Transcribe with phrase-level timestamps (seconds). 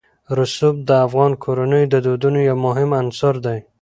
[0.37, 3.57] رسوب د افغان کورنیو د دودونو یو مهم عنصر دی.